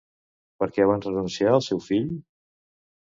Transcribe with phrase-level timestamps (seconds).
[0.61, 2.09] Per què van renunciar al seu fill?